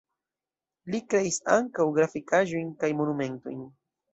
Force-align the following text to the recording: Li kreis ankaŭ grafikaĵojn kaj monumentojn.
Li 0.95 1.01
kreis 1.11 1.37
ankaŭ 1.57 1.87
grafikaĵojn 1.99 2.75
kaj 2.85 2.91
monumentojn. 3.03 3.65